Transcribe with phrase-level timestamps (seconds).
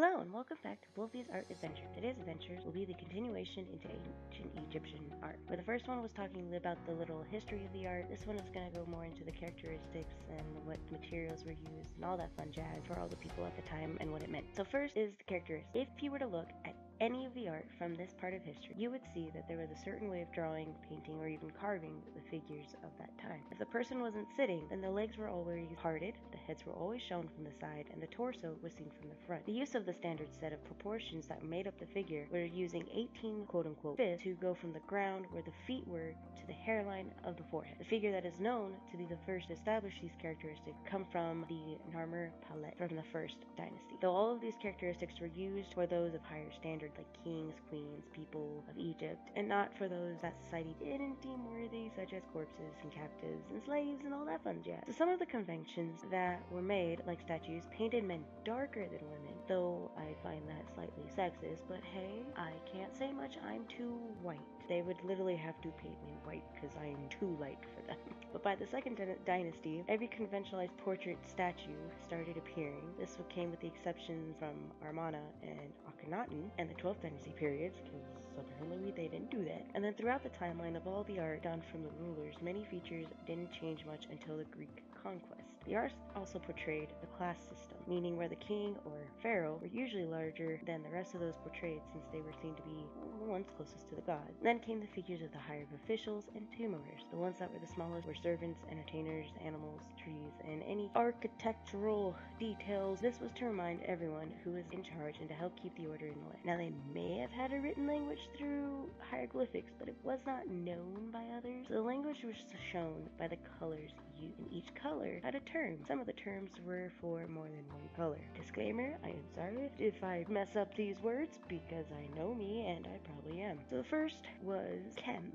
[0.00, 1.82] Hello and welcome back to Wolfie's Art Adventure.
[1.92, 5.40] Today's adventures will be the continuation into ancient Egyptian art.
[5.48, 8.36] Where the first one was talking about the little history of the art, this one
[8.36, 12.16] is going to go more into the characteristics and what materials were used and all
[12.16, 14.46] that fun jazz for all the people at the time and what it meant.
[14.56, 15.74] So first is the characteristics.
[15.74, 18.74] If you were to look at any of the art from this part of history,
[18.76, 22.02] you would see that there was a certain way of drawing, painting, or even carving
[22.14, 23.40] the figures of that time.
[23.50, 27.02] If the person wasn't sitting, then the legs were always parted, the heads were always
[27.02, 29.46] shown from the side, and the torso was seen from the front.
[29.46, 32.84] The use of the standard set of proportions that made up the figure were using
[32.92, 36.52] 18 quote unquote fists to go from the ground where the feet were to the
[36.52, 37.76] hairline of the forehead.
[37.78, 41.44] The figure that is known to be the first to establish these characteristics come from
[41.48, 43.96] the Narmer palette from the first dynasty.
[44.00, 46.50] Though all of these characteristics were used for those of higher
[46.96, 51.90] like kings, queens, people of Egypt, and not for those that society didn't deem worthy,
[51.94, 54.82] such as corpses and captives and slaves and all that fun jazz.
[54.86, 59.34] So some of the conventions that were made, like statues, painted men darker than women,
[59.48, 64.38] though I find that slightly sexist, but hey, I can't say much, I'm too white.
[64.68, 67.96] They would literally have to paint me white because I am too light for them.
[68.32, 72.84] But by the second dynasty, every conventionalized portrait statue started appearing.
[72.98, 74.52] This came with the exception from
[74.86, 78.06] Amarna and Akhenaten and the 12th dynasty periods, because
[78.38, 79.64] apparently they didn't do that.
[79.74, 83.06] And then throughout the timeline of all the art done from the rulers, many features
[83.26, 85.48] didn't change much until the Greek conquest.
[85.66, 90.04] The art also portrayed the class system, meaning where the king or pharaoh were usually
[90.04, 92.84] larger than the rest of those portrayed since they were seen to be
[93.18, 94.28] the ones closest to the god.
[94.42, 97.02] Then came the figures of the higher officials and tomb owners.
[97.10, 103.00] The ones that were the smallest were servants, entertainers, animals, trees, and any architectural details.
[103.00, 106.06] This was to remind everyone who was in charge and to help keep the order
[106.06, 106.40] in the land.
[106.44, 111.10] Now they may have had a written language through hieroglyphics, but it was not known
[111.12, 111.66] by others.
[111.70, 112.36] The language was
[112.72, 115.78] shown by the colors used, and each color had a term.
[115.86, 118.18] Some of the terms were for more than one color.
[118.36, 122.86] Disclaimer, I am sorry if I mess up these words because I know me and
[122.86, 123.58] I probably am.
[123.70, 125.32] So the first was chem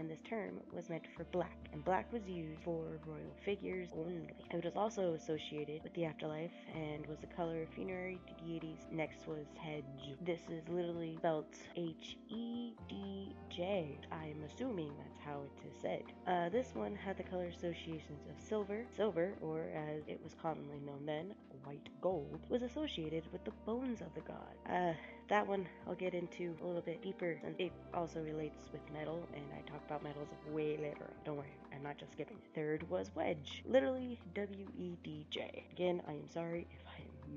[0.00, 4.34] and this term was meant for black, and black was used for royal figures only.
[4.50, 8.78] It was also associated with the afterlife and was the color of funerary deities.
[8.90, 9.84] Next was hedge.
[10.22, 11.44] This is literally spelled
[11.76, 13.98] H E D J.
[14.10, 16.02] I'm assuming that's how it is said.
[16.26, 18.86] Uh, this one had the color associations of silver.
[18.96, 21.34] Silver, or as it was commonly known then,
[21.64, 24.54] white gold, was associated with the bones of the god.
[24.66, 24.94] Uh,
[25.30, 29.26] that one I'll get into a little bit deeper and it also relates with metal
[29.34, 32.36] and I talk about metals way later Don't worry, I'm not just skipping.
[32.54, 35.64] Third was wedge, literally W-E-D-J.
[35.72, 36.84] Again, I am sorry if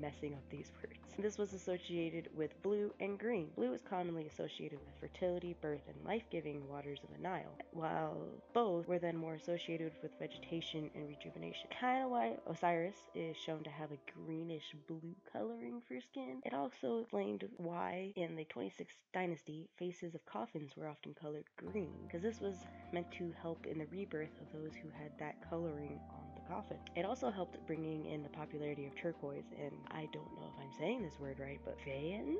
[0.00, 0.98] messing up these words.
[1.18, 3.48] This was associated with blue and green.
[3.54, 8.16] Blue is commonly associated with fertility, birth, and life-giving waters of the Nile, while
[8.52, 11.68] both were then more associated with vegetation and rejuvenation.
[11.80, 16.42] Kind of why Osiris is shown to have a greenish blue coloring for skin.
[16.44, 21.94] It also explained why in the 26th dynasty faces of coffins were often colored green,
[22.06, 22.56] because this was
[22.92, 26.78] meant to help in the rebirth of those who had that coloring on coffin.
[26.96, 30.72] It also helped bringing in the popularity of turquoise, and I don't know if I'm
[30.78, 32.38] saying this word right, but faience?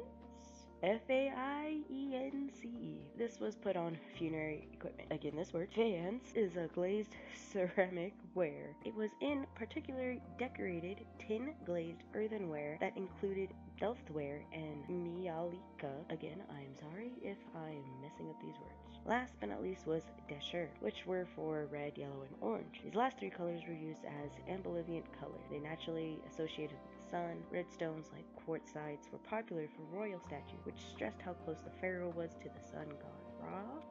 [0.83, 2.99] F A I E N C E.
[3.17, 5.09] This was put on funerary equipment.
[5.11, 7.17] Again, this word, faience, is a glazed
[7.53, 8.77] ceramic ware.
[8.85, 13.49] It was in particular decorated tin glazed earthenware that included
[13.81, 15.93] Delftware and Maiolica.
[16.11, 18.99] Again, I am sorry if I am messing up these words.
[19.05, 22.81] Last but not least was Deshur, which were for red, yellow, and orange.
[22.83, 25.45] These last three colors were used as amblyviant colors.
[25.51, 27.43] They naturally associated with the sun.
[27.51, 32.13] Red stones like quartzites were popular for royal statues, which stressed how close the pharaoh
[32.17, 33.24] was to the sun god.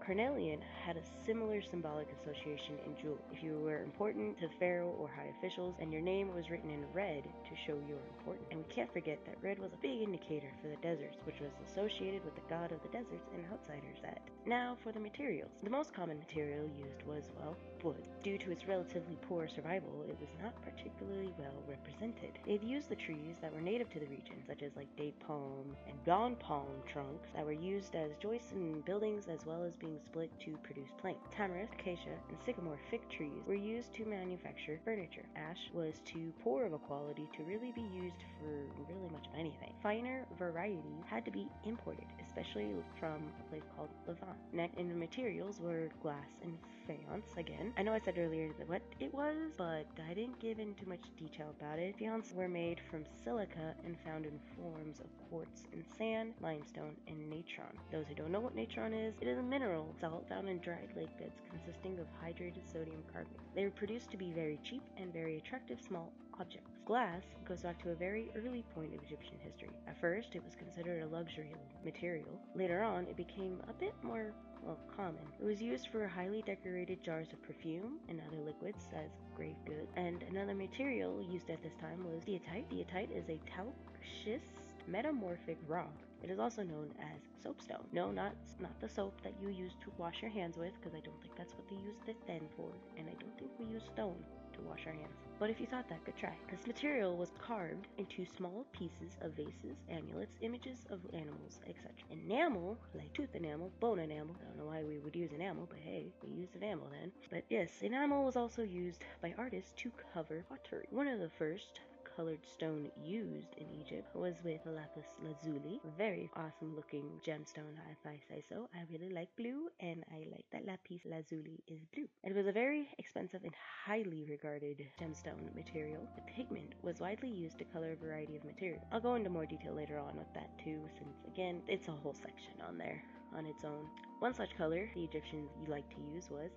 [0.05, 3.21] Carnelian had a similar symbolic association in jewelry.
[3.31, 6.83] If you were important to pharaoh or high officials, and your name was written in
[6.93, 8.47] red to show you were important.
[8.51, 11.51] And we can't forget that red was a big indicator for the deserts, which was
[11.65, 14.19] associated with the god of the deserts and outsiders at.
[14.45, 15.51] Now for the materials.
[15.63, 18.03] The most common material used was, well, wood.
[18.23, 22.39] Due to its relatively poor survival, it was not particularly well represented.
[22.45, 25.75] They've used the trees that were native to the region, such as like date palm
[25.87, 29.99] and gone palm trunks that were used as joists in buildings as well as being
[30.05, 31.21] split to produce planks.
[31.35, 35.25] Tamarisk, acacia, and sycamore fig trees were used to manufacture furniture.
[35.35, 38.51] Ash was too poor of a quality to really be used for
[38.89, 39.73] really much of anything.
[39.81, 44.37] Finer varieties had to be imported, especially from a place called Levant.
[44.51, 46.57] Next in materials were glass and
[46.87, 47.73] faience again.
[47.77, 51.03] I know I said earlier what it was, but I didn't give in too much
[51.17, 51.95] detail about it.
[51.97, 57.29] Faience were made from silica and found in forms of quartz and sand, limestone, and
[57.29, 57.77] natron.
[57.91, 60.89] Those who don't know what natron is, it is a mineral salt found in dried
[60.95, 63.39] lake beds consisting of hydrated sodium carbonate.
[63.55, 66.71] They were produced to be very cheap and very attractive small objects.
[66.85, 69.69] Glass goes back to a very early point of Egyptian history.
[69.87, 72.39] At first, it was considered a luxury material.
[72.55, 74.33] Later on, it became a bit more
[74.65, 75.23] well, common.
[75.41, 79.91] It was used for highly decorated jars of perfume and other liquids as grave goods.
[79.95, 82.65] And another material used at this time was steatite.
[82.71, 84.53] Steatite is a talc-schist
[84.87, 85.93] metamorphic rock.
[86.23, 87.85] It is also known as soapstone.
[87.91, 91.01] No, not not the soap that you use to wash your hands with, because I
[91.01, 93.83] don't think that's what they used this then for, and I don't think we use
[93.93, 95.13] stone to wash our hands.
[95.39, 96.33] But if you thought that, good try.
[96.49, 101.91] This material was carved into small pieces of vases, amulets, images of animals, etc.
[102.11, 105.79] Enamel, like tooth enamel, bone enamel, I don't know why we would use enamel, but
[105.79, 107.11] hey, we used enamel then.
[107.29, 110.87] But yes, enamel was also used by artists to cover pottery.
[110.91, 111.81] One of the first
[112.15, 115.81] colored stone used in Egypt was with lapis lazuli.
[115.97, 118.67] Very awesome looking gemstone, if I say so.
[118.73, 122.07] I really like blue, and I like that lapis lazuli is blue.
[122.23, 123.53] It was a very expensive and
[123.85, 126.07] highly regarded gemstone material.
[126.15, 128.83] The pigment was widely used to color a variety of materials.
[128.91, 132.15] I'll go into more detail later on with that too, since again, it's a whole
[132.15, 133.03] section on there
[133.37, 133.87] on its own.
[134.19, 136.51] One such color the Egyptians liked to use was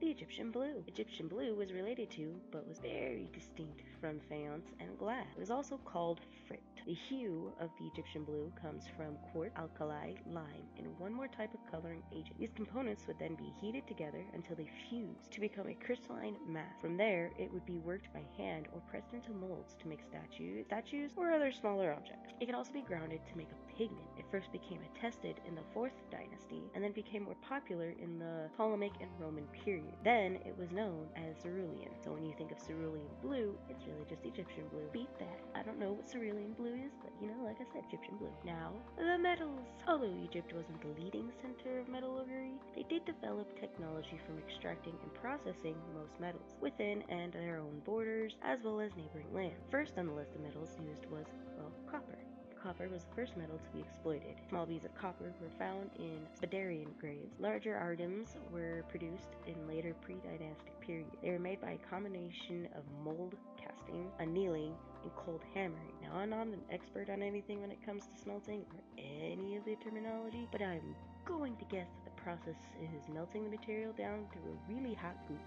[0.00, 0.84] the Egyptian blue.
[0.86, 5.26] Egyptian blue was related to, but was very distinct from faience and glass.
[5.34, 6.60] It was also called frit.
[6.86, 11.54] The hue of the Egyptian blue comes from quartz, alkali, lime, and one more type
[11.54, 12.38] of coloring agent.
[12.38, 16.74] These components would then be heated together until they fuse to become a crystalline mass.
[16.80, 20.66] From there, it would be worked by hand or pressed into molds to make statues,
[20.66, 22.34] statues or other smaller objects.
[22.40, 24.08] It can also be grounded to make a pigment.
[24.18, 28.48] It first became attested in the 4th dynasty and then became more popular in the
[28.56, 29.94] Ptolemaic and Roman period.
[30.04, 31.90] Then it was known as cerulean.
[32.02, 34.88] So when you think of cerulean blue, it's really just Egyptian blue.
[34.92, 35.40] Beat that.
[35.54, 38.32] I don't know what cerulean blue is, but you know, like I said, Egyptian blue.
[38.44, 39.60] Now, the metals.
[39.86, 45.12] Although Egypt wasn't the leading center of metallurgy, they did develop technology from extracting and
[45.14, 49.64] processing most metals within and their own borders, as well as neighboring lands.
[49.70, 51.26] First on the list of metals used was,
[51.56, 52.18] well, copper
[52.66, 54.34] copper was the first metal to be exploited.
[54.48, 57.32] Small beads of copper were found in Badarian graves.
[57.38, 61.06] Larger items were produced in later pre-dynastic period.
[61.22, 64.74] They were made by a combination of mold casting, annealing,
[65.04, 65.94] and cold hammering.
[66.02, 69.64] Now, I'm not an expert on anything when it comes to smelting or any of
[69.64, 74.26] the terminology, but I'm going to guess that the process is melting the material down
[74.32, 75.38] to a really hot goop,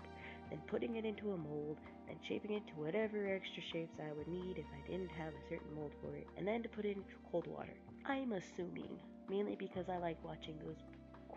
[0.50, 4.28] then putting it into a mold, then shaping it to whatever extra shapes I would
[4.28, 6.98] need if I didn't have a certain mold for it, and then to put it
[6.98, 7.74] into cold water.
[8.06, 9.00] I'm assuming,
[9.30, 10.78] mainly because I like watching those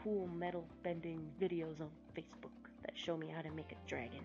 [0.02, 2.50] cool metal bending videos on Facebook
[2.82, 4.24] that show me how to make a dragon.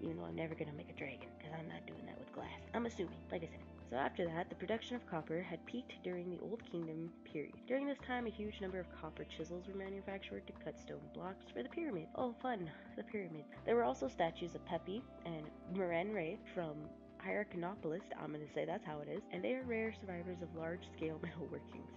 [0.00, 2.60] Even though I'm never gonna make a dragon, because I'm not doing that with glass.
[2.74, 3.67] I'm assuming, like I said.
[3.90, 7.54] So after that, the production of copper had peaked during the Old Kingdom period.
[7.66, 11.46] During this time, a huge number of copper chisels were manufactured to cut stone blocks
[11.54, 12.06] for the pyramid.
[12.14, 13.44] Oh, fun, the pyramid.
[13.64, 15.44] There were also statues of Pepi and
[15.74, 16.74] Merenre from
[17.26, 20.54] Hierakonpolis, I'm going to say that's how it is, and they are rare survivors of
[20.54, 21.90] large-scale metal workings.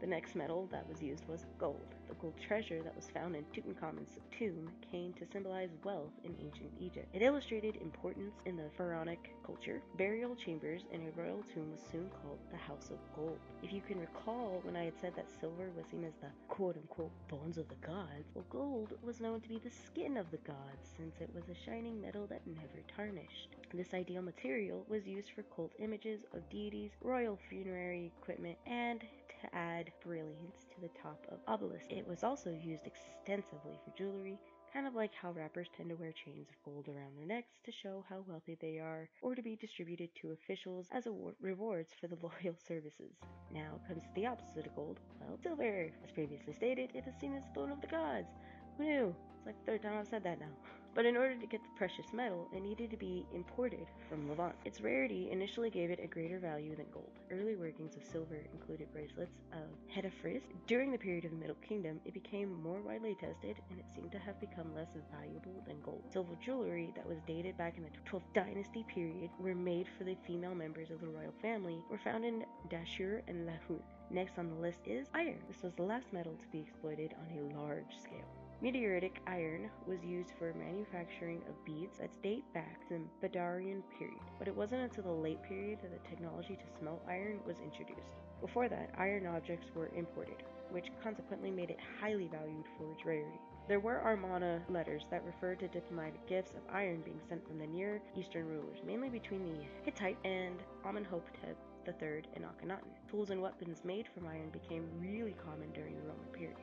[0.00, 1.93] The next metal that was used was gold.
[2.08, 6.70] The gold treasure that was found in Tutankhamun's tomb came to symbolize wealth in ancient
[6.78, 7.08] Egypt.
[7.12, 9.82] It illustrated importance in the pharaonic culture.
[9.96, 13.38] Burial chambers in a royal tomb was soon called the House of Gold.
[13.62, 16.76] If you can recall when I had said that silver was seen as the quote
[16.76, 20.38] unquote bones of the gods, well, gold was known to be the skin of the
[20.38, 23.56] gods since it was a shining metal that never tarnished.
[23.72, 29.54] This ideal material was used for cult images of deities, royal funerary equipment, and to
[29.54, 31.86] add brilliance to the top of obelisks.
[31.90, 34.38] It was also used extensively for jewelry,
[34.72, 37.72] kind of like how rappers tend to wear chains of gold around their necks to
[37.72, 42.08] show how wealthy they are, or to be distributed to officials as award- rewards for
[42.08, 43.14] the loyal services.
[43.52, 45.00] Now comes the opposite of gold.
[45.20, 45.90] Well, silver.
[46.02, 48.28] As previously stated, it is seen as the bone of the gods.
[48.76, 49.14] Who knew?
[49.36, 50.46] It's like the third time I've said that now.
[50.94, 54.54] But in order to get the precious metal, it needed to be imported from Levant.
[54.64, 57.10] Its rarity initially gave it a greater value than gold.
[57.32, 60.42] Early workings of silver included bracelets of Hetepheres.
[60.68, 64.12] During the period of the Middle Kingdom, it became more widely tested and it seemed
[64.12, 66.04] to have become less valuable than gold.
[66.12, 70.16] Silver jewelry that was dated back in the 12th dynasty period were made for the
[70.24, 73.80] female members of the royal family were found in Dashur and Lahun.
[74.10, 75.40] Next on the list is iron.
[75.48, 78.43] This was the last metal to be exploited on a large scale.
[78.62, 84.20] Meteoritic iron was used for manufacturing of beads that date back to the Badarian period,
[84.38, 88.14] but it wasn't until the late period that the technology to smelt iron was introduced.
[88.40, 93.40] Before that, iron objects were imported, which consequently made it highly valued for its rarity.
[93.66, 97.66] There were Amarna letters that referred to diplomatic gifts of iron being sent from the
[97.66, 101.56] Near Eastern rulers, mainly between the Hittite and Amenhotep
[101.86, 102.92] III and Akhenaten.
[103.10, 106.56] Tools and weapons made from iron became really common during the Roman period.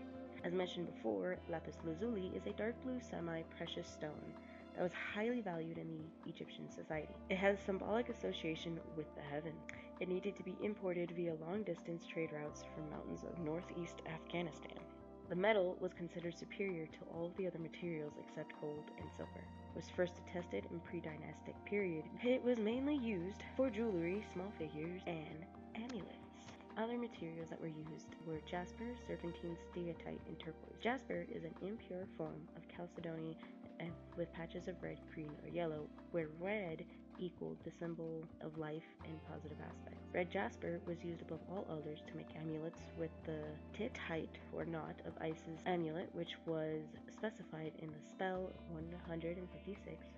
[0.43, 4.33] As mentioned before, lapis lazuli is a dark blue semi precious stone
[4.75, 7.13] that was highly valued in the Egyptian society.
[7.29, 9.53] It has symbolic association with the heaven.
[9.99, 14.79] It needed to be imported via long distance trade routes from mountains of northeast Afghanistan.
[15.29, 19.45] The metal was considered superior to all the other materials except gold and silver.
[19.69, 22.05] It was first attested in pre-dynastic period.
[22.23, 25.45] It was mainly used for jewelry, small figures, and.
[26.77, 30.79] Other materials that were used were jasper, serpentine, steatite, and turquoise.
[30.81, 33.37] Jasper is an impure form of chalcedony
[33.79, 33.85] eh,
[34.17, 36.85] with patches of red, green, or yellow, where red
[37.19, 40.07] equaled the symbol of life and positive aspects.
[40.13, 43.43] Red jasper was used above all others to make amulets with the
[43.77, 46.81] tit height or knot of Isis amulet, which was
[47.21, 49.37] specified in the spell 156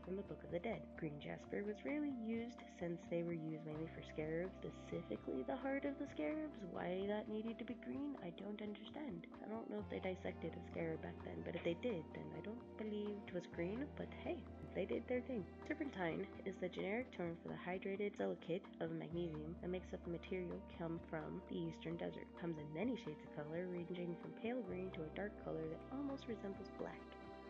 [0.06, 0.80] from the Book of the Dead.
[0.96, 5.84] Green jasper was rarely used since they were used mainly for scarabs, specifically the heart
[5.84, 6.64] of the scarabs.
[6.72, 9.28] Why that needed to be green, I don't understand.
[9.44, 12.28] I don't know if they dissected a scarab back then, but if they did, then
[12.40, 14.40] I don't believe it was green, but hey,
[14.76, 15.46] they did their thing.
[15.68, 20.12] Serpentine is the generic term for the hydrated silicate of magnesium that makes up the
[20.12, 22.26] material come from the eastern desert.
[22.42, 25.80] Comes in many shades of color, ranging from pale green to a dark color that
[25.92, 26.93] almost resembles black.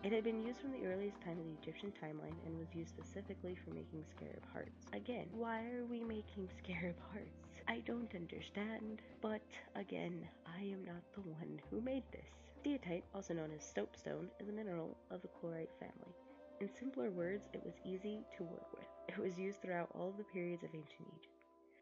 [0.04, 2.90] It had been used from the earliest time of the Egyptian timeline and was used
[2.90, 4.86] specifically for making scarab hearts.
[4.92, 7.62] Again, why are we making scarab hearts?
[7.70, 9.42] I don't understand, but
[9.76, 12.28] again, I am not the one who made this.
[12.60, 16.14] Steatite, also known as soapstone, is a mineral of the chlorite family.
[16.60, 18.88] In simpler words, it was easy to work with.
[19.08, 21.33] It was used throughout all of the periods of ancient Egypt.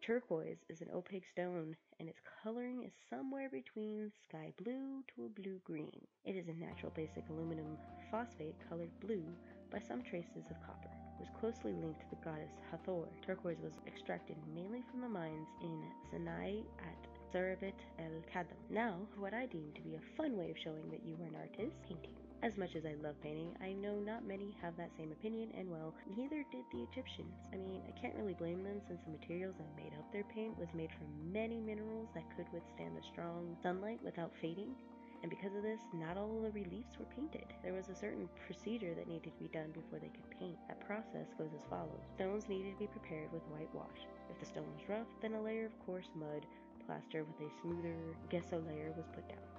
[0.02, 5.42] Turquoise is an opaque stone, and its coloring is somewhere between sky blue to a
[5.42, 6.02] blue green.
[6.26, 7.78] It is a natural basic aluminum
[8.10, 9.24] phosphate colored blue
[9.72, 10.90] by some traces of copper.
[10.90, 13.06] It was closely linked to the goddess Hathor.
[13.24, 18.58] Turquoise was extracted mainly from the mines in Sinai at Serabit el Khadim.
[18.72, 21.36] Now, what I deem to be a fun way of showing that you were an
[21.36, 22.21] artist, painting.
[22.44, 25.70] As much as I love painting, I know not many have that same opinion, and
[25.70, 27.38] well, neither did the Egyptians.
[27.54, 30.58] I mean, I can't really blame them since the materials that made up their paint
[30.58, 34.74] was made from many minerals that could withstand the strong sunlight without fading.
[35.22, 37.46] And because of this, not all the reliefs were painted.
[37.62, 40.58] There was a certain procedure that needed to be done before they could paint.
[40.68, 42.10] That process goes as follows.
[42.18, 44.02] Stones needed to be prepared with whitewash.
[44.34, 46.42] If the stone was rough, then a layer of coarse mud
[46.90, 49.51] plaster with a smoother gesso layer was put down.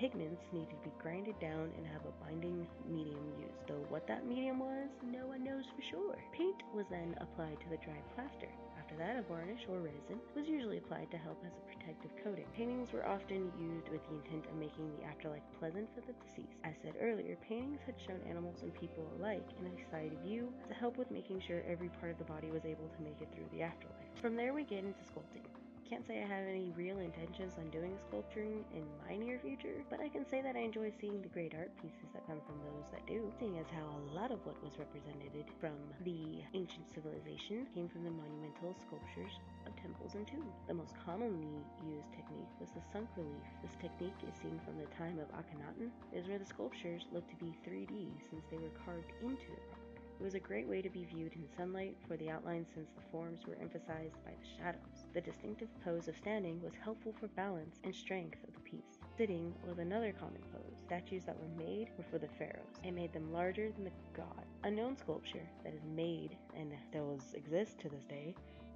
[0.00, 4.24] Pigments needed to be grinded down and have a binding medium used, though what that
[4.24, 6.16] medium was, no one knows for sure.
[6.32, 8.48] Paint was then applied to the dried plaster.
[8.80, 12.48] After that, a varnish or resin was usually applied to help as a protective coating.
[12.56, 16.56] Paintings were often used with the intent of making the afterlife pleasant for the deceased.
[16.64, 20.72] As said earlier, paintings had shown animals and people alike in a side view to
[20.72, 23.52] help with making sure every part of the body was able to make it through
[23.52, 24.08] the afterlife.
[24.16, 25.44] From there, we get into sculpting
[25.90, 29.98] can't say I have any real intentions on doing sculpturing in my near future, but
[29.98, 32.86] I can say that I enjoy seeing the great art pieces that come from those
[32.94, 35.74] that do, seeing as how a lot of what was represented from
[36.06, 39.34] the ancient civilization came from the monumental sculptures
[39.66, 40.62] of temples and tombs.
[40.70, 43.42] The most commonly used technique was the sunk relief.
[43.66, 47.36] This technique is seen from the time of Akhenaten, is where the sculptures look to
[47.42, 49.79] be 3D since they were carved into the rock.
[50.20, 53.00] It was a great way to be viewed in sunlight for the outlines since the
[53.10, 55.06] forms were emphasized by the shadows.
[55.14, 58.98] The distinctive pose of standing was helpful for balance and strength of the piece.
[59.16, 60.76] Sitting was another common pose.
[60.84, 62.76] Statues that were made were for the pharaohs.
[62.84, 64.44] and made them larger than the god.
[64.64, 68.34] A known sculpture that is made and still exists to this day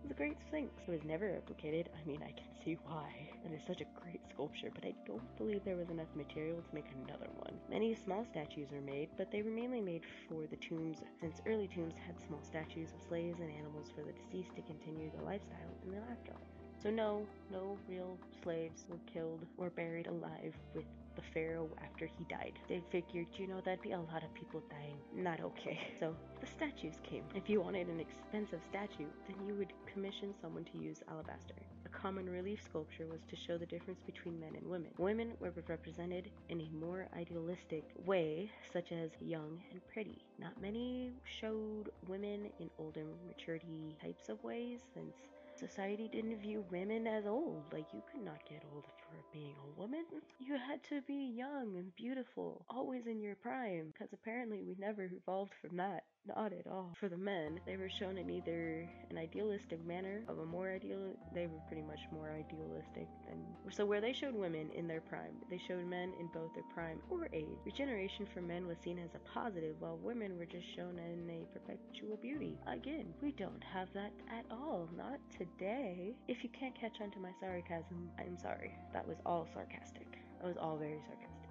[0.09, 0.71] the Great Sphinx.
[0.87, 1.87] Was never replicated.
[1.95, 3.11] I mean, I can see why.
[3.45, 6.75] It is such a great sculpture, but I don't believe there was enough material to
[6.75, 7.59] make another one.
[7.71, 11.69] Many small statues were made, but they were mainly made for the tombs, since early
[11.69, 15.75] tombs had small statues of slaves and animals for the deceased to continue their lifestyle
[15.85, 16.43] in the afterlife.
[16.83, 20.85] So no, no real slaves were killed or buried alive with
[21.17, 22.59] the pharaoh after he died.
[22.69, 24.97] They figured, you know, that'd be a lot of people dying.
[25.15, 25.79] Not okay.
[26.01, 27.25] So the statues came.
[27.35, 31.55] If you wanted an expensive statue, then you would commission someone to use alabaster.
[31.87, 34.91] A common relief sculpture was to show the difference between men and women.
[34.99, 40.25] Women were represented in a more idealistic way, such as young and pretty.
[40.39, 45.15] Not many showed women in older maturity types of ways, since
[45.57, 47.63] society didn't view women as old.
[47.73, 50.05] Like, you could not get old for being a woman.
[50.41, 55.05] You had to be young and beautiful, always in your prime, because apparently we never
[55.05, 56.05] evolved from that.
[56.27, 56.91] Not at all.
[56.99, 61.15] For the men, they were shown in either an idealistic manner of a more ideal,
[61.35, 63.45] they were pretty much more idealistic than.
[63.71, 67.01] So, where they showed women in their prime, they showed men in both their prime
[67.11, 67.59] or age.
[67.67, 71.47] Regeneration for men was seen as a positive, while women were just shown in a
[71.53, 72.57] perpetual beauty.
[72.67, 74.89] Again, we don't have that at all.
[74.97, 76.15] Not today.
[76.27, 78.73] If you can't catch on to my sarcasm, I'm sorry.
[78.95, 80.19] That was all sarcastic.
[80.41, 81.51] That was all very sarcastic.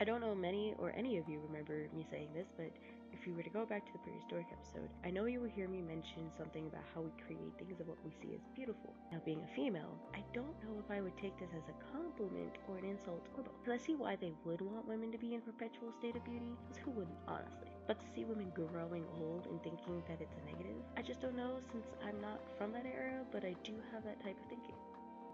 [0.00, 2.72] I don't know many or any of you remember me saying this, but
[3.12, 5.68] if you were to go back to the prehistoric episode, I know you will hear
[5.68, 8.96] me mention something about how we create things of what we see as beautiful.
[9.12, 12.56] Now, being a female, I don't know if I would take this as a compliment
[12.66, 13.54] or an insult or both.
[13.62, 16.56] Because I see why they would want women to be in perpetual state of beauty,
[16.66, 17.68] because who wouldn't, honestly?
[17.86, 21.36] But to see women growing old and thinking that it's a negative, I just don't
[21.36, 24.74] know since I'm not from that era, but I do have that type of thinking.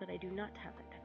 [0.02, 0.97] But I do not have that type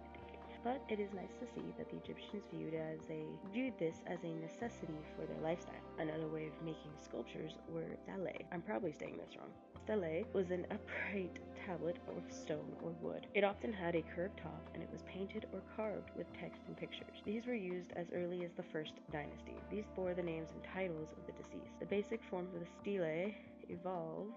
[0.63, 4.23] but it is nice to see that the Egyptians viewed as a viewed this as
[4.23, 5.75] a necessity for their lifestyle.
[5.99, 8.45] Another way of making sculptures were stelae.
[8.51, 9.51] I'm probably saying this wrong.
[9.85, 13.27] Stelae was an upright tablet of stone or wood.
[13.33, 16.77] It often had a curved top and it was painted or carved with text and
[16.77, 17.21] pictures.
[17.25, 19.55] These were used as early as the first dynasty.
[19.69, 21.79] These bore the names and titles of the deceased.
[21.79, 23.33] The basic form of the stele
[23.69, 24.31] evolved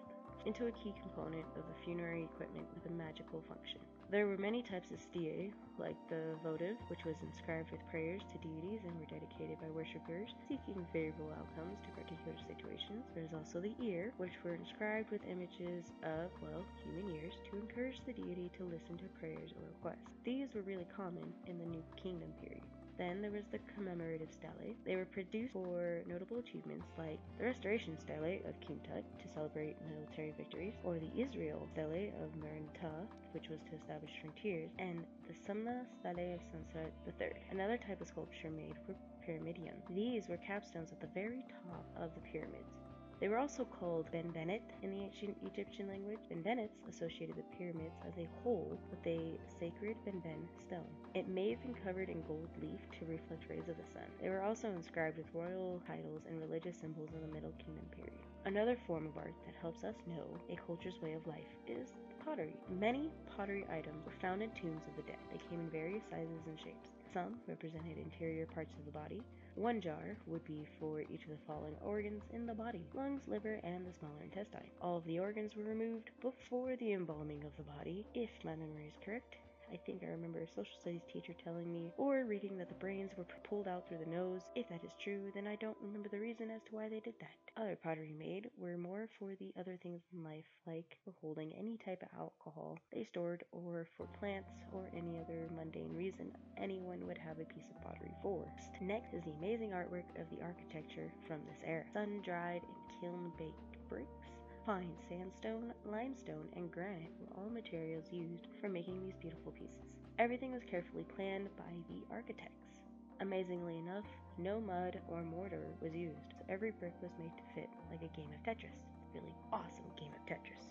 [0.45, 3.81] into a key component of the funerary equipment with a magical function.
[4.09, 8.39] There were many types of stelae, like the votive, which was inscribed with prayers to
[8.39, 13.05] deities and were dedicated by worshippers seeking favorable outcomes to particular situations.
[13.17, 18.01] There's also the ear, which were inscribed with images of, well, human ears to encourage
[18.07, 20.15] the deity to listen to prayers or requests.
[20.25, 22.63] These were really common in the New Kingdom period.
[22.99, 24.75] Then there was the commemorative stele.
[24.85, 29.77] They were produced for notable achievements like the restoration stele of King Tut to celebrate
[29.89, 35.35] military victories, or the Israel stele of Merneptah, which was to establish frontiers, and the
[35.35, 38.95] Semna stele of Senusret III, another type of sculpture made for
[39.27, 39.77] pyramidion.
[39.91, 42.86] These were capstones at the very top of the pyramids.
[43.21, 46.21] They were also called benbenet in the ancient Egyptian language.
[46.31, 50.91] Benbenets associated the pyramids as a whole with a sacred benben stone.
[51.15, 54.05] It may have been covered in gold leaf to reflect rays of the sun.
[54.21, 58.21] They were also inscribed with royal titles and religious symbols in the Middle Kingdom period.
[58.45, 61.89] Another form of art that helps us know a culture's way of life is
[62.23, 62.57] pottery.
[62.69, 65.23] Many pottery items were found in tombs of the dead.
[65.33, 66.91] They came in various sizes and shapes.
[67.15, 69.23] Some represented interior parts of the body,
[69.57, 73.59] one jar would be for each of the following organs in the body lungs, liver,
[73.65, 74.71] and the smaller intestine.
[74.83, 78.87] All of the organs were removed before the embalming of the body, if my memory
[78.89, 79.37] is correct.
[79.73, 83.11] I think I remember a social studies teacher telling me or reading that the brains
[83.17, 84.43] were pulled out through the nose.
[84.55, 87.15] If that is true, then I don't remember the reason as to why they did
[87.21, 87.61] that.
[87.61, 91.79] Other pottery made were more for the other things in life, like for holding any
[91.85, 97.19] type of alcohol they stored, or for plants, or any other mundane reason anyone would
[97.19, 98.45] have a piece of pottery for.
[98.81, 101.85] Next is the amazing artwork of the architecture from this era.
[101.93, 104.26] Sun dried and kiln baked bricks
[104.67, 109.95] Fine sandstone, limestone, and granite were all materials used for making these beautiful pieces.
[110.19, 112.83] Everything was carefully planned by the architects.
[113.21, 114.05] Amazingly enough,
[114.39, 118.17] no mud or mortar was used, so every brick was made to fit like a
[118.17, 118.91] game of Tetris.
[119.15, 120.67] Really awesome game of Tetris.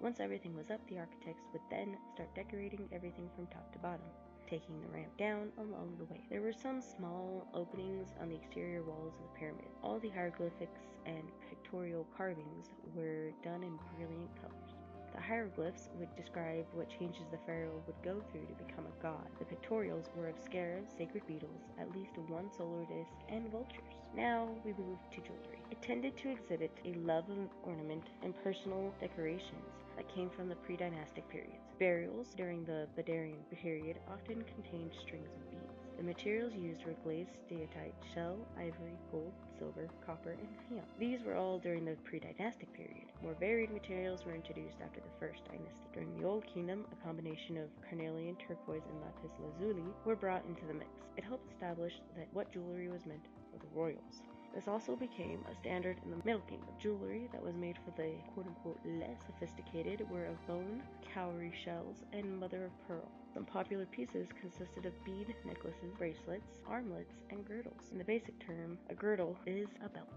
[0.00, 4.10] Once everything was up, the architects would then start decorating everything from top to bottom
[4.48, 6.20] taking the ramp down along the way.
[6.30, 9.68] There were some small openings on the exterior walls of the pyramid.
[9.82, 14.76] All the hieroglyphics and pictorial carvings were done in brilliant colors.
[15.14, 19.26] The hieroglyphs would describe what changes the pharaoh would go through to become a god.
[19.38, 23.96] The pictorials were of scarabs, sacred beetles, at least one solar disk, and vultures.
[24.14, 25.62] Now we move to jewelry.
[25.70, 30.56] It tended to exhibit a love of ornament and personal decorations that came from the
[30.56, 31.72] pre-dynastic periods.
[31.78, 35.72] Burials during the Badarian period often contained strings of beads.
[35.96, 40.84] The materials used were glazed steatite, shell, ivory, gold, silver, copper, and neon.
[40.98, 43.06] These were all during the pre-dynastic period.
[43.22, 45.88] More varied materials were introduced after the first dynasty.
[45.94, 50.66] During the Old Kingdom, a combination of carnelian, turquoise, and lapis lazuli were brought into
[50.66, 50.90] the mix.
[51.16, 54.20] It helped establish that what jewelry was meant for the royals.
[54.54, 56.68] This also became a standard in the Middle Kingdom.
[56.78, 60.82] Jewelry that was made for the quote unquote less sophisticated were of bone,
[61.14, 63.10] cowrie shells, and mother of pearl.
[63.34, 67.90] Some popular pieces consisted of bead necklaces, bracelets, armlets, and girdles.
[67.92, 70.08] In the basic term, a girdle is a belt.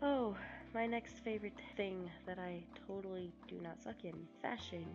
[0.00, 0.36] Oh,
[0.74, 4.86] my next favorite thing that I totally do not suck in fashion.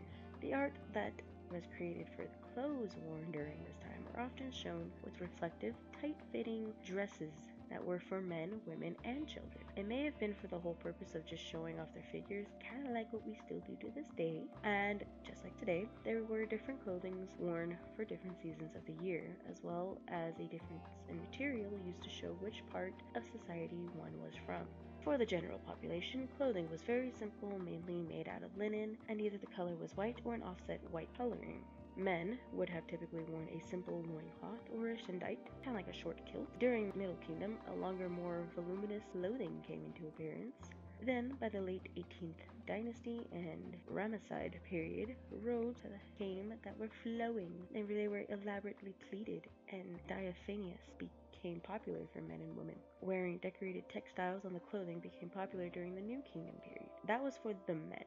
[0.41, 1.13] The art that
[1.51, 6.17] was created for the clothes worn during this time are often shown with reflective, tight
[6.31, 9.63] fitting dresses that were for men, women, and children.
[9.75, 12.87] It may have been for the whole purpose of just showing off their figures, kind
[12.87, 14.43] of like what we still do to this day.
[14.63, 19.35] And just like today, there were different clothings worn for different seasons of the year,
[19.49, 24.13] as well as a difference in material used to show which part of society one
[24.23, 24.65] was from.
[25.03, 29.37] For the general population, clothing was very simple, mainly made out of linen, and either
[29.37, 31.63] the color was white or an offset white coloring.
[31.97, 35.93] Men would have typically worn a simple loincloth or a shendyt, kind of like a
[35.93, 36.47] short kilt.
[36.59, 40.55] During Middle Kingdom, a longer, more voluminous clothing came into appearance.
[41.03, 45.79] Then, by the late 18th dynasty and Ramesside period, robes
[46.17, 52.57] came that were flowing they were elaborately pleated and diaphanous, became popular for men and
[52.57, 52.75] women.
[53.01, 56.89] Wearing decorated textiles on the clothing became popular during the New Kingdom period.
[57.07, 58.03] That was for the men.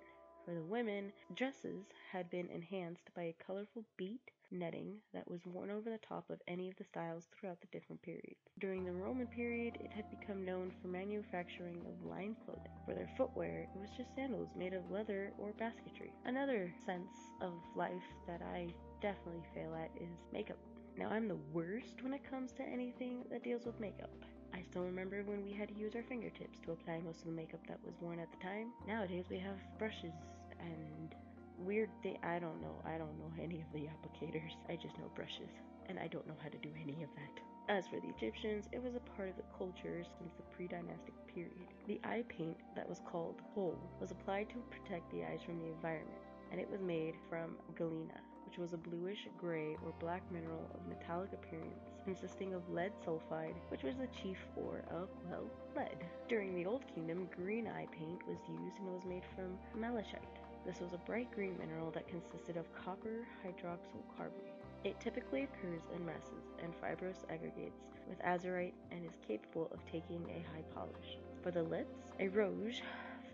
[0.50, 5.70] For the women, dresses had been enhanced by a colorful beat netting that was worn
[5.70, 8.50] over the top of any of the styles throughout the different periods.
[8.58, 12.72] During the Roman period, it had become known for manufacturing of lined clothing.
[12.84, 16.12] For their footwear, it was just sandals made of leather or basketry.
[16.24, 20.58] Another sense of life that I definitely fail at is makeup.
[20.98, 24.10] Now, I'm the worst when it comes to anything that deals with makeup.
[24.52, 27.32] I still remember when we had to use our fingertips to apply most of the
[27.32, 28.72] makeup that was worn at the time.
[28.88, 30.12] Nowadays, we have brushes
[30.60, 31.14] and
[31.58, 32.18] weird thing.
[32.22, 32.80] I don't know.
[32.84, 34.52] I don't know any of the applicators.
[34.68, 35.50] I just know brushes,
[35.88, 37.42] and I don't know how to do any of that.
[37.68, 41.68] As for the Egyptians, it was a part of the culture since the pre-dynastic period.
[41.86, 45.68] The eye paint that was called kohl was applied to protect the eyes from the
[45.68, 46.18] environment,
[46.50, 50.88] and it was made from galena, which was a bluish gray or black mineral of
[50.88, 55.44] metallic appearance consisting of lead sulfide, which was the chief ore of, well,
[55.76, 56.04] lead.
[56.28, 60.39] During the Old Kingdom, green eye paint was used and it was made from malachite.
[60.66, 64.52] This was a bright green mineral that consisted of copper hydroxyl carbonate.
[64.84, 70.24] It typically occurs in masses and fibrous aggregates with azurite and is capable of taking
[70.28, 71.18] a high polish.
[71.42, 72.80] For the lips, a rouge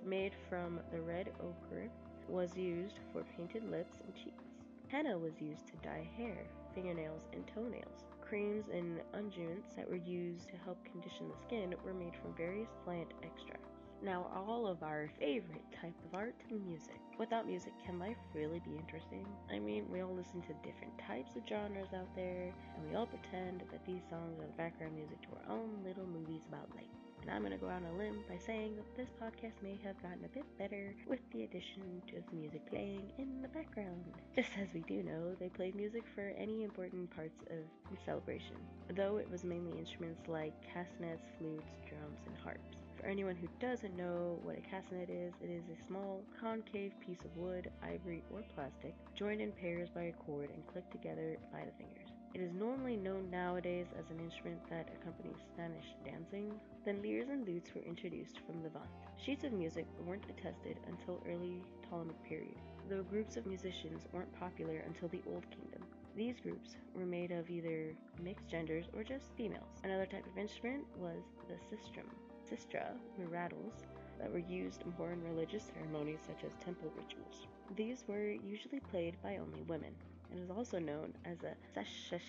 [0.05, 1.91] made from the red ochre
[2.29, 4.45] was used for painted lips and cheeks.
[4.89, 8.05] Henna was used to dye hair, fingernails, and toenails.
[8.21, 12.71] Creams and unguents that were used to help condition the skin were made from various
[12.85, 13.71] plant extracts.
[14.03, 17.01] Now, all of our favorite type of art, music.
[17.19, 19.27] Without music, can life really be interesting?
[19.51, 23.07] I mean, we all listen to different types of genres out there, and we all
[23.07, 26.93] pretend that these songs are the background music to our own little movies about life.
[27.23, 30.01] And I'm to go out on a limb by saying that this podcast may have
[30.03, 34.05] gotten a bit better with the addition of music playing in the background.
[34.37, 38.57] Just as we do know, they played music for any important parts of the celebration,
[38.95, 42.86] though it was mainly instruments like castanets, flutes, drums, and harps.
[43.07, 47.21] For anyone who doesn't know what a castanet is, it is a small, concave piece
[47.25, 51.61] of wood, ivory, or plastic joined in pairs by a cord and clicked together by
[51.61, 52.11] the fingers.
[52.35, 56.59] It is normally known nowadays as an instrument that accompanies Spanish dancing.
[56.85, 58.91] Then lyres and lutes were introduced from the Levant.
[59.25, 62.59] Sheets of music weren't attested until early Ptolemaic period,
[62.91, 65.87] though groups of musicians weren't popular until the Old Kingdom.
[66.17, 69.79] These groups were made of either mixed genders or just females.
[69.85, 72.11] Another type of instrument was the sistrum.
[72.51, 72.93] Sistra
[73.31, 73.73] rattles
[74.19, 77.47] that were used more in religious ceremonies such as temple rituals.
[77.75, 79.95] These were usually played by only women.
[80.31, 82.23] and is also known as a seshesh.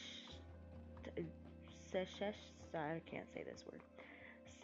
[2.74, 3.82] I can't say this word.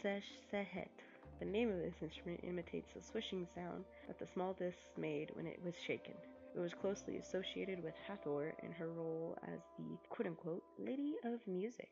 [0.03, 0.89] Seshehet.
[1.39, 5.47] The name of this instrument imitates the swishing sound that the small discs made when
[5.47, 6.13] it was shaken.
[6.55, 11.39] It was closely associated with Hathor in her role as the quote unquote Lady of
[11.47, 11.91] Music.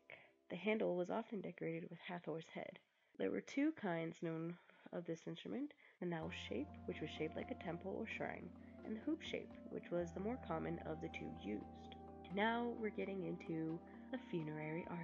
[0.50, 2.78] The handle was often decorated with Hathor's head.
[3.18, 4.56] There were two kinds known
[4.92, 8.48] of this instrument the naos shape, which was shaped like a temple or shrine,
[8.84, 11.96] and the hoop shape, which was the more common of the two used.
[12.34, 13.78] Now we're getting into
[14.10, 14.98] the funerary art.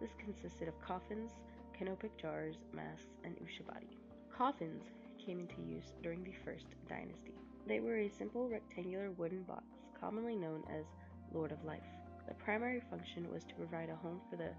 [0.00, 1.30] This consisted of coffins,
[1.78, 3.96] canopic jars, masks, and ushabati.
[4.36, 4.84] Coffins
[5.24, 7.34] came into use during the First Dynasty.
[7.66, 9.64] They were a simple rectangular wooden box,
[10.00, 10.86] commonly known as
[11.32, 11.80] Lord of Life.
[12.26, 14.50] The primary function was to provide a home for the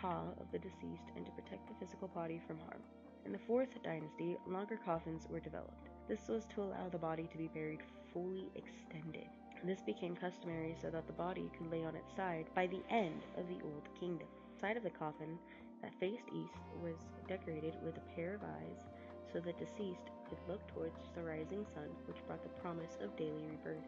[0.00, 2.82] ka of the deceased and to protect the physical body from harm.
[3.24, 5.88] In the Fourth Dynasty, longer coffins were developed.
[6.08, 7.80] This was to allow the body to be buried
[8.12, 9.26] fully extended.
[9.64, 13.22] This became customary so that the body could lay on its side by the end
[13.36, 14.28] of the Old Kingdom.
[14.54, 15.38] The side of the coffin
[15.82, 18.84] that faced east was decorated with a pair of eyes
[19.32, 23.44] so the deceased could look towards the rising sun, which brought the promise of daily
[23.50, 23.84] rebirth.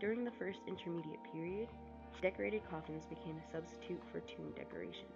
[0.00, 1.68] During the first intermediate period,
[2.22, 5.06] decorated coffins became a substitute for tomb decoration.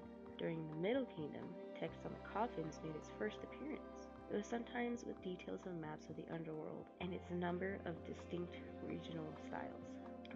[0.42, 4.10] During the Middle Kingdom, text on the coffins made its first appearance.
[4.28, 8.56] It was sometimes with details of maps of the underworld and its number of distinct
[8.82, 9.86] regional styles.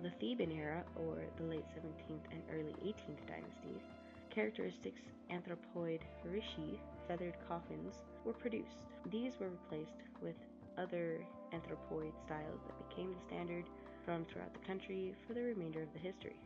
[0.00, 3.82] The Theban era, or the late 17th and early 18th dynasties,
[4.30, 8.78] characteristics anthropoid rishi, feathered coffins, were produced.
[9.10, 10.36] These were replaced with
[10.78, 13.64] other anthropoid styles that became the standard
[14.04, 16.38] from throughout the country for the remainder of the history.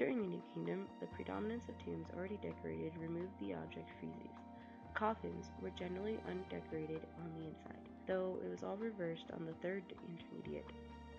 [0.00, 4.32] During the New Kingdom, the predominance of tombs already decorated removed the object friezes.
[4.94, 9.84] Coffins were generally undecorated on the inside, though it was all reversed on the Third
[10.08, 10.72] Intermediate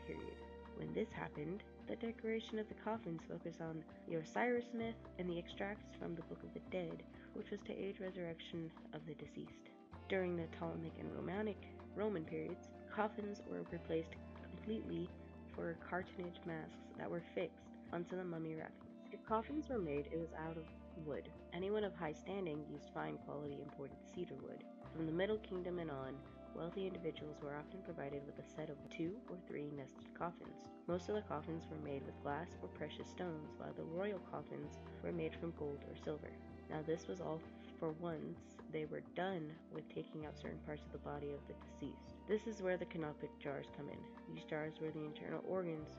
[0.08, 0.34] period.
[0.78, 5.38] When this happened, the decoration of the coffins focused on the Osiris myth and the
[5.38, 9.70] extracts from the Book of the Dead, which was to aid resurrection of the deceased.
[10.10, 15.08] During the Ptolemaic and Romanic Roman periods, coffins were replaced completely
[15.54, 19.10] for cartonnage masks that were fixed onto the mummy wrappings.
[19.12, 20.66] If coffins were made, it was out of
[21.06, 21.30] wood.
[21.54, 24.64] Anyone of high standing used fine quality imported cedar wood.
[24.96, 26.16] From the Middle Kingdom and on,
[26.56, 30.68] wealthy individuals were often provided with a set of two or three nested coffins.
[30.88, 34.80] Most of the coffins were made with glass or precious stones, while the royal coffins
[35.04, 36.32] were made from gold or silver.
[36.70, 37.40] Now, this was all
[37.80, 38.40] for once
[38.72, 42.16] they were done with taking out certain parts of the body of the deceased.
[42.28, 44.34] This is where the canopic jars come in.
[44.34, 45.90] These jars were the internal organs.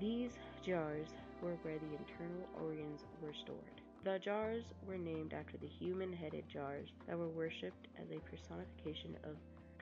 [0.00, 0.32] These
[0.64, 1.08] jars
[1.40, 3.80] were where the internal organs were stored.
[4.04, 9.16] The jars were named after the human headed jars that were worshipped as a personification
[9.24, 9.36] of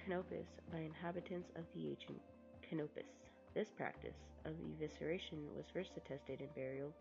[0.04, 2.20] Canopus by inhabitants of the ancient
[2.68, 3.06] Canopus.
[3.54, 6.92] This practice of evisceration was first attested in burial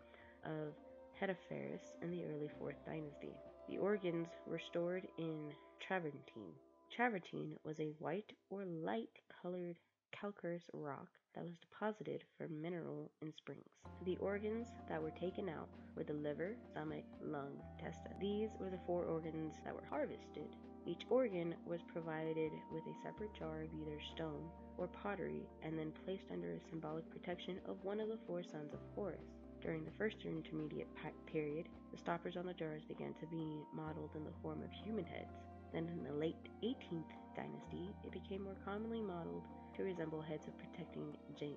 [0.44, 0.74] of
[1.18, 3.34] Hetepheres in the early 4th dynasty.
[3.68, 6.54] The organs were stored in travertine.
[6.90, 9.76] Travertine was a white or light colored
[10.12, 13.68] calcareous rock that was deposited from mineral in springs.
[14.04, 18.12] The organs that were taken out were the liver, stomach, lung, intestine.
[18.20, 20.48] These were the four organs that were harvested.
[20.86, 25.92] Each organ was provided with a separate jar of either stone or pottery and then
[26.04, 29.38] placed under a symbolic protection of one of the four sons of Horus.
[29.62, 30.88] During the first intermediate
[31.26, 35.04] period, the stoppers on the jars began to be modeled in the form of human
[35.04, 35.30] heads.
[35.72, 39.44] Then, in the late 18th dynasty, it became more commonly modeled
[39.76, 41.56] to resemble heads of protecting Jenny.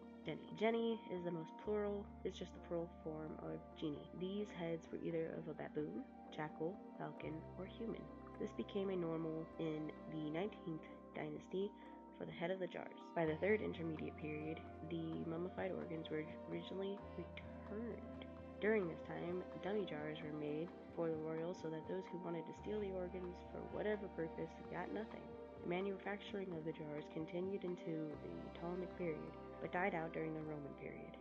[0.58, 4.10] Jenny is the most plural, it's just the plural form of genie.
[4.20, 6.04] These heads were either of a baboon,
[6.36, 8.02] jackal, falcon, or human.
[8.40, 11.72] This became a normal in the 19th dynasty
[12.18, 12.98] for the head of the jars.
[13.16, 18.26] By the third intermediate period, the mummified organs were originally returned.
[18.62, 22.46] During this time, dummy jars were made for the royals so that those who wanted
[22.46, 25.22] to steal the organs for whatever purpose got nothing.
[25.68, 30.74] Manufacturing of the jars continued into the Ptolemaic period, but died out during the Roman
[30.80, 31.18] period.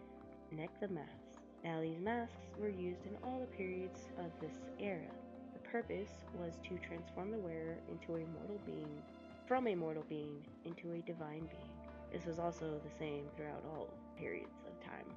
[0.53, 1.41] Next, the masks.
[1.65, 5.09] Now, these masks were used in all the periods of this era.
[5.55, 9.03] The purpose was to transform the wearer into a mortal being,
[9.49, 11.73] from a mortal being into a divine being.
[12.13, 15.09] This was also the same throughout all periods of time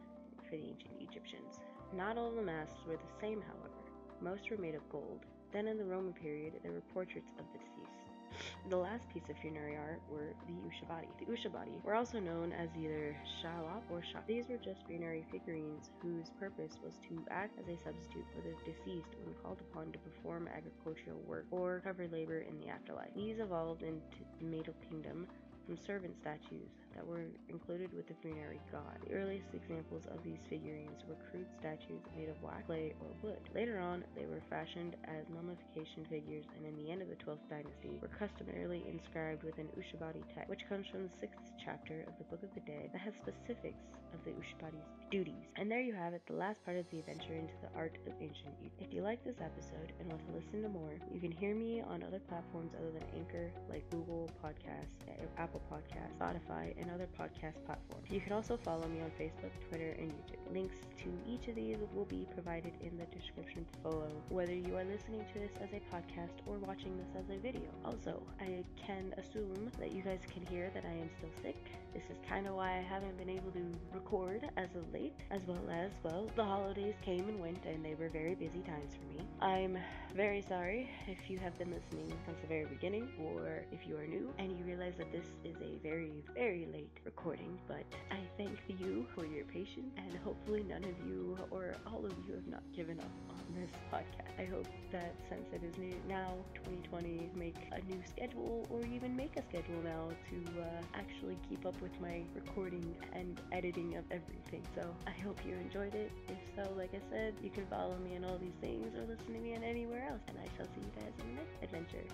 [0.46, 1.60] for the ancient Egyptians.
[1.94, 3.84] Not all the masks were the same, however.
[4.22, 5.20] Most were made of gold.
[5.52, 7.97] Then, in the Roman period, there were portraits of the deceased.
[8.70, 11.08] The last piece of funerary art were the Ushabati.
[11.20, 14.24] The Ushabati were also known as either Shalop or Shop.
[14.28, 18.54] These were just funerary figurines whose purpose was to act as a substitute for the
[18.66, 23.14] deceased when called upon to perform agricultural work or cover labor in the afterlife.
[23.16, 25.28] These evolved into the Middle Kingdom
[25.68, 28.98] from servant statues that were included with the funerary god.
[29.06, 33.44] The earliest examples of these figurines were crude statues made of wax, clay, or wood.
[33.54, 37.44] Later on, they were fashioned as mummification figures, and in the end of the 12th
[37.52, 42.18] dynasty, were customarily inscribed with an Ushabati text, which comes from the 6th chapter of
[42.18, 43.84] the Book of the Dead that has specifics
[44.16, 45.52] of the Ushabati's duties.
[45.60, 48.14] And there you have it, the last part of the adventure into the art of
[48.22, 48.82] ancient Egypt.
[48.88, 51.84] If you like this episode and want to listen to more, you can hear me
[51.84, 55.06] on other platforms other than Anchor, like Google Podcasts,
[55.38, 58.10] Apple Podcasts, Spotify, and other podcast platforms.
[58.10, 60.54] You can also follow me on Facebook, Twitter, and YouTube.
[60.54, 64.86] Links to each of these will be provided in the description below, whether you are
[64.86, 67.70] listening to this as a podcast or watching this as a video.
[67.86, 71.64] Also, I can assume that you guys can hear that I am still sick.
[71.98, 75.42] This is kind of why I haven't been able to record as of late, as
[75.48, 79.18] well as, well, the holidays came and went and they were very busy times for
[79.18, 79.26] me.
[79.42, 79.80] I'm
[80.16, 84.06] very sorry if you have been listening since the very beginning, or if you are
[84.06, 88.60] new and you realize that this is a very, very late recording, but I thank
[88.68, 92.62] you for your patience and hopefully none of you or all of you have not
[92.76, 94.40] given up on this podcast.
[94.40, 99.16] I hope that since it is new now 2020, make a new schedule or even
[99.16, 104.04] make a schedule now to uh, actually keep up with my recording and editing of
[104.12, 104.64] everything.
[104.76, 106.12] So I hope you enjoyed it.
[106.28, 109.34] If so, like I said, you can follow me on all these things or listen
[109.34, 112.06] to me on anywhere else, and I shall see you guys in the next adventure.